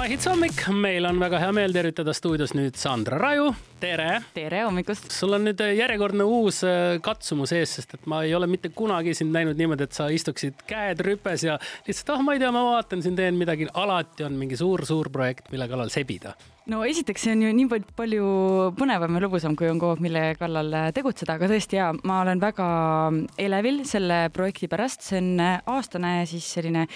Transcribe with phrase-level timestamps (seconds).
[0.00, 3.50] Mahits hommik, meil on väga hea meel tervitada stuudios nüüd Sandra Raju,
[3.82, 4.22] tere.
[4.32, 5.10] tere hommikust.
[5.12, 9.12] sul on nüüd järjekordne uus äh, katsumus ees, sest et ma ei ole mitte kunagi
[9.18, 12.62] sind näinud niimoodi, et sa istuksid käed rüpes ja lihtsalt, oh, ma ei tea, ma
[12.70, 13.68] vaatan siin, teen midagi.
[13.74, 16.32] alati on mingi suur-suur projekt, mille kallal sebida
[16.68, 18.26] no esiteks, see on ju nii palju
[18.78, 22.42] põnevam ja lõbusam, kui on kogu aeg, mille kallal tegutseda, aga tõesti ja ma olen
[22.42, 22.68] väga
[23.40, 26.86] elevil selle projekti pärast, see on aastane siis selline,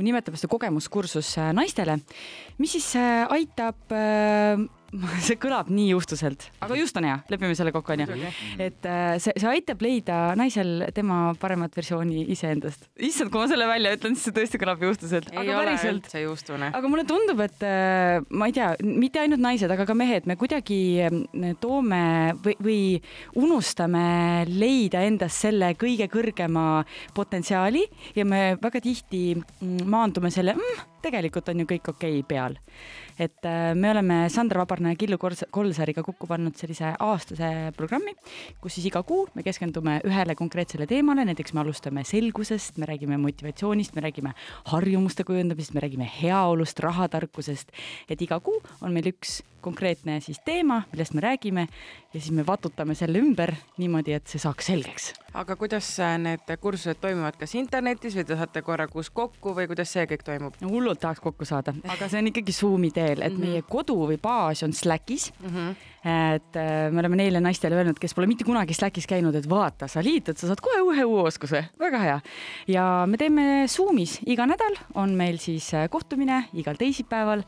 [0.00, 2.00] nimetame seda kogemuskursus naistele,
[2.62, 2.92] mis siis
[3.28, 3.92] aitab
[5.26, 8.30] see kõlab nii juhtuselt, aga just on hea, lepime selle kokku, onju.
[8.58, 12.88] et äh, see, see aitab leida naisel tema paremat versiooni iseendast.
[12.98, 15.30] issand, kui ma selle välja ütlen, siis see tõesti kõlab juhtuselt.
[15.30, 16.02] ei ole päriselt.
[16.02, 16.72] üldse juustune.
[16.76, 20.38] aga mulle tundub, et äh, ma ei tea, mitte ainult naised, aga ka mehed, me
[20.40, 22.02] kuidagi äh, toome
[22.42, 22.80] või, või
[23.38, 24.04] unustame
[24.50, 26.82] leida endas selle kõige kõrgema
[27.14, 27.86] potentsiaali
[28.18, 32.58] ja me väga tihti mm, maandume selle mm,, tegelikult on ju kõik okei okay peal
[33.20, 33.46] et
[33.76, 35.18] me oleme Sandra Vabarna ja Killu
[35.52, 38.14] Kolsariga kokku pannud sellise aastase programmi,
[38.62, 43.18] kus siis iga kuu me keskendume ühele konkreetsele teemale, näiteks me alustame selgusest, me räägime
[43.20, 44.32] motivatsioonist, me räägime
[44.72, 47.76] harjumuste kujundamisest, me räägime heaolust, rahatarkusest,
[48.08, 52.46] et iga kuu on meil üks konkreetne siis teema, millest me räägime ja siis me
[52.46, 55.12] vatutame selle ümber niimoodi, et see saaks selgeks.
[55.34, 59.68] Aga kuidas äh, need kursused toimuvad, kas internetis või te saate korra kuus kokku või
[59.70, 60.58] kuidas see kõik toimub?
[60.64, 63.54] hullult tahaks kokku saada, aga see on ikkagi Zoomi teel, et mm -hmm.
[63.54, 65.48] meie kodu või baas on Slackis mm.
[65.48, 65.74] -hmm.
[66.34, 69.88] et äh, me oleme neile naistele öelnud, kes pole mitte kunagi Slackis käinud, et vaata,
[69.88, 72.20] sa liitud, sa saad kohe ühe uue oskuse, väga hea.
[72.66, 77.42] ja me teeme Zoomis iga nädal on meil siis äh, kohtumine igal teisipäeval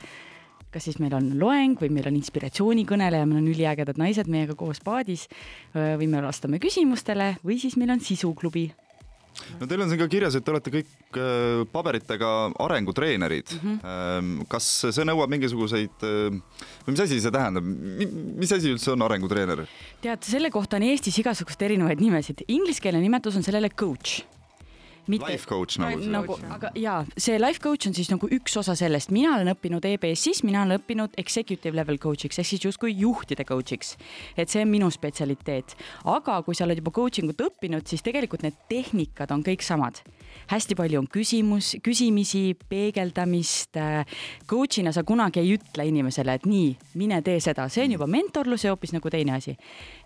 [0.72, 4.80] kas siis meil on loeng või meil on inspiratsioonikõneleja, meil on üliägedad naised meiega koos
[4.84, 5.28] paadis
[5.74, 8.70] või me vastame küsimustele või siis meil on sisuklubi
[9.60, 11.18] no teil on siin ka kirjas, et te olete kõik
[11.72, 12.30] paberitega
[12.62, 13.78] arengutreenerid mm.
[13.78, 14.44] -hmm.
[14.52, 19.64] kas see nõuab mingisuguseid või mis asi see tähendab, mis asi üldse on arengutreener?
[20.04, 24.22] tead, selle kohta on Eestis igasuguseid erinevaid nimesid, ingliskeelne nimetus on sellele coach
[25.10, 25.30] mitte.
[25.30, 26.06] Life coach nagu.
[26.12, 29.86] nagu, aga jaa, see life coach on siis nagu üks osa sellest, mina olen õppinud
[29.92, 33.96] EBS-is, mina olen õppinud executive level coach'iks ehk siis justkui juhtide coach'iks.
[34.36, 38.42] et see on minu spetsialiteet, aga kui sa oled juba coaching ut õppinud, siis tegelikult
[38.46, 40.02] need tehnikad on kõik samad
[40.50, 43.76] hästi palju on küsimus, küsimisi, peegeldamist.
[43.76, 44.06] Äh,
[44.48, 48.66] coach'ina sa kunagi ei ütle inimesele, et nii, mine tee seda, see on juba mentorlus
[48.66, 49.56] ja hoopis nagu teine asi.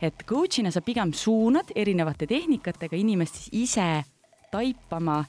[0.03, 4.05] et coach'ina sa pigem suunad erinevate tehnikatega inimest siis ise
[4.57, 5.23] taipama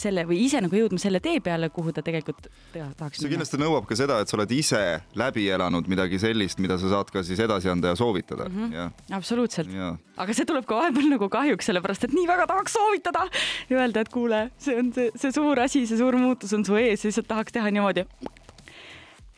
[0.00, 3.88] selle või ise nagu jõudma selle tee peale, kuhu ta tegelikult tahaks see kindlasti nõuab
[3.88, 4.82] ka seda, et sa oled ise
[5.18, 8.56] läbi elanud midagi sellist, mida sa saad ka siis edasi anda ja soovitada mm.
[8.56, 8.74] -hmm.
[8.74, 9.16] Ja.
[9.16, 9.68] absoluutselt.
[10.16, 13.26] aga see tuleb ka vahepeal nagu kahjuks, sellepärast et nii väga tahaks soovitada
[13.70, 16.76] ja öelda, et kuule, see on see, see suur asi, see suur muutus on su
[16.76, 18.06] ees, lihtsalt tahaks teha niimoodi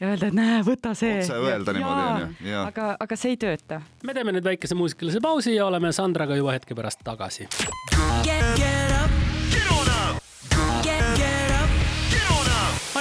[0.00, 1.18] ja öelda, et näe, võta see.
[1.22, 2.60] otse öelda niimoodi onju.
[2.66, 3.80] aga, aga see ei tööta.
[4.04, 7.48] me teeme nüüd väikese muusikalise pausi ja oleme Sandraga juba hetke pärast tagasi.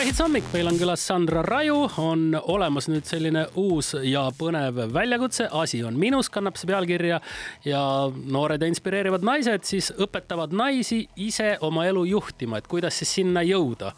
[0.01, 5.45] Hits hommik, meil on külas Sandra Raju, on olemas nüüd selline uus ja põnev väljakutse,
[5.53, 7.19] asi on minus, kannab see pealkirja
[7.67, 13.13] ja noored ja inspireerivad naised siis õpetavad naisi ise oma elu juhtima, et kuidas siis
[13.19, 13.93] sinna jõuda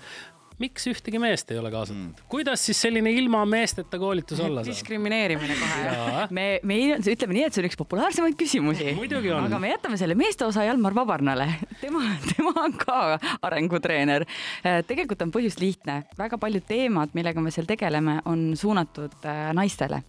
[0.62, 2.28] miks ühtegi meest ei ole kaasatud mm.?
[2.31, 4.72] kuidas siis selline ilma meesteta koolitus olla saab?
[4.72, 6.28] diskrimineerimine kohe.
[6.36, 8.94] me, me ütleme nii, et see on üks populaarsemaid küsimusi.
[9.38, 11.47] aga me jätame selle meeste osa Jalmar Vabarnale.
[11.81, 13.00] tema, tema on ka
[13.41, 14.25] arengutreener.
[14.66, 19.52] Äh, tegelikult on põhjus lihtne, väga paljud teemad, millega me seal tegeleme, on suunatud äh,
[19.56, 20.03] naistele.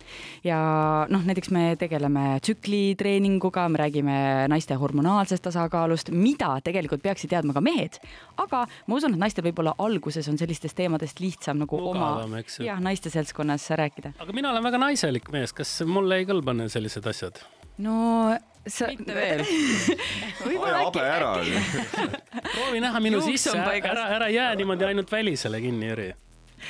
[0.44, 0.58] ja
[1.10, 4.18] noh, näiteks me tegeleme tsüklitreeninguga, me räägime
[4.52, 7.98] naiste hormonaalsest tasakaalust, mida tegelikult peaksid teadma ka mehed.
[8.36, 12.42] aga ma usun, et naistel võib-olla alguses on on sellistest teemadest lihtsam nagu Mugavam, oma
[12.66, 14.14] jah, naiste seltskonnas rääkida.
[14.18, 17.40] aga mina olen väga naiselik mees, kas mulle ei kõlba sellised asjad?
[17.78, 18.34] no
[18.66, 18.88] sa.
[18.88, 19.44] mitte veel.
[20.64, 21.32] Aja habe ära
[22.54, 26.10] proovi näha minu sisse, ära, ära jää niimoodi ainult välisele kinni, Jüri.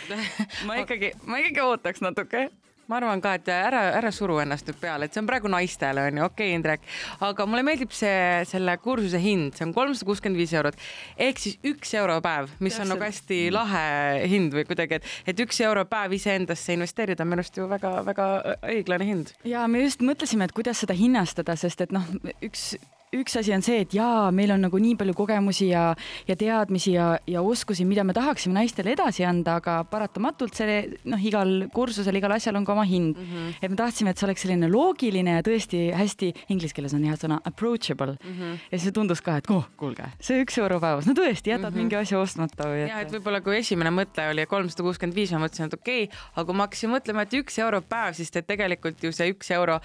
[0.67, 2.49] Ma ikkagi, ma ikkagi ootaks natuke
[2.91, 6.07] ma arvan ka, et ära, ära suru ennast nüüd peale, et see on praegu naistele
[6.09, 6.87] on ju, okei okay,, Indrek,
[7.25, 10.79] aga mulle meeldib see, selle kursuse hind, see on kolmsada kuuskümmend viis eurot.
[11.27, 12.85] Ehk siis üks euro päev, mis Täpselt.
[12.85, 13.85] on nagu hästi lahe
[14.31, 18.29] hind või kuidagi, et, et üks euro päev iseendasse investeerida on minu arust ju väga-väga
[18.75, 19.35] õiglane hind.
[19.49, 22.07] ja me just mõtlesime, et kuidas seda hinnastada, sest et noh,
[22.45, 22.75] üks
[23.21, 25.85] üks asi on see, et jaa, meil on nagu nii palju kogemusi ja,
[26.29, 30.81] ja teadmisi ja, ja oskusi, mida me tahaksime naistele edasi anda, aga paratamatult see
[31.11, 33.31] noh, igal kursusel, igal asjal on ka oma hind mm.
[33.31, 33.59] -hmm.
[33.61, 37.17] et me tahtsime, et see oleks selline loogiline ja tõesti hästi, inglise keeles on hea
[37.21, 38.35] sõna approachable mm.
[38.39, 38.59] -hmm.
[38.73, 41.75] ja siis tundus ka, et oh, kuulge, see üks euro päevas, no tõesti, jätad mm
[41.75, 41.79] -hmm.
[41.79, 42.91] mingi asja ostmata või et....
[42.91, 46.19] ja, et võib-olla kui esimene mõte oli kolmsada kuuskümmend viis, ma mõtlesin, et okei okay,,
[46.35, 49.51] aga kui ma hakkasin mõtlema, et üks euro päev, siis et tegelikult ju see üks
[49.55, 49.81] euro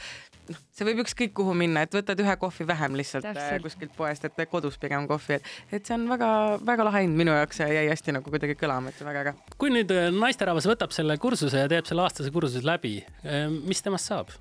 [0.50, 3.66] noh, see võib ükskõik kuhu minna, et võtad ühe kohvi vähem lihtsalt äh, Täpselt.
[3.66, 7.62] kuskilt poest, et kodus pigem kohvi, et, et see on väga-väga lahe hind minu jaoks
[7.64, 9.36] jäi hästi nagu kuidagi kõlama, et väga äge.
[9.62, 13.84] kui nüüd äh, naisterahvas võtab selle kursuse ja teeb selle aastase kursuse läbi, äh, mis
[13.86, 14.34] temast saab?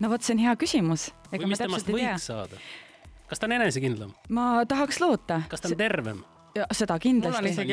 [0.00, 1.10] no vot, see on hea küsimus.
[1.32, 2.62] või mis temast võiks saada?
[3.26, 4.16] kas ta on enesekindlam?
[4.28, 5.42] ma tahaks loota.
[5.50, 6.24] kas ta on tervem?
[6.72, 7.66] Seda kindlasti.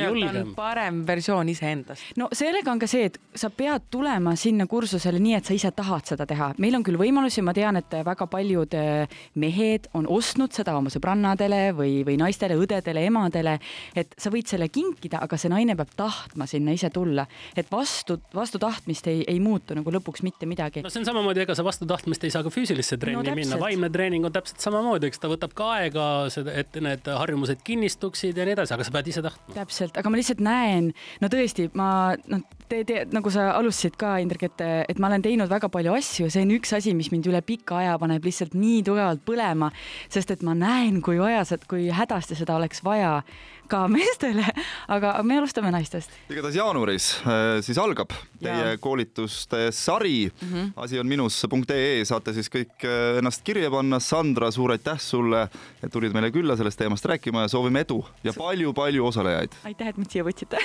[0.55, 2.13] parem versioon iseendast.
[2.17, 5.71] no sellega on ka see, et sa pead tulema sinna kursusele nii, et sa ise
[5.75, 6.53] tahad seda teha.
[6.57, 10.91] meil on küll võimalusi, ma tean, et väga paljud eh, mehed on ostnud seda oma
[10.93, 13.57] sõbrannadele või, või naistele, õdedele, emadele,
[13.95, 17.25] et sa võid selle kinkida, aga see naine peab tahtma sinna ise tulla.
[17.55, 20.83] et vastu, vastu tahtmist ei, ei muutu nagu lõpuks mitte midagi.
[20.83, 23.59] no see on samamoodi, ega sa vastu tahtmist ei saa ka füüsilisse trenni no, minna,
[23.59, 26.07] vaimne treening on täpselt samamoodi, eks ta võtab ka aega,
[26.53, 29.55] et need harjumused kinnistuksid ja nii edasi aga sa pead ise tahtma.
[29.55, 30.91] täpselt, aga ma lihtsalt näen,
[31.21, 31.87] no tõesti, ma
[32.31, 35.95] noh, te, te nagu sa alustasid ka, Indrek, et, et ma olen teinud väga palju
[35.97, 39.71] asju, see on üks asi, mis mind üle pika aja paneb lihtsalt nii tugevalt põlema,
[40.13, 43.19] sest et ma näen, kui vajas, et kui hädasti seda oleks vaja
[43.67, 44.45] ka meestele,
[44.91, 46.11] aga me alustame naistest.
[46.29, 48.77] igatahes jaanuaris äh, siis algab teie ja.
[48.81, 50.49] koolituste sari mm.
[50.53, 50.71] -hmm.
[50.75, 53.99] asi on minus.ee, saate siis kõik äh, ennast kirja panna.
[54.03, 55.47] Sandra, suur aitäh sulle,
[55.83, 59.55] et tulid meile külla sellest teemast rääkima ja soovime edu ja palju-palju osalejaid.
[59.63, 60.57] aitäh, et mind siia võtsite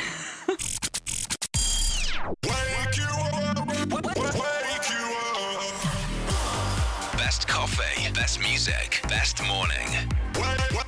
[7.17, 10.88] Best coffee, best music, best morning.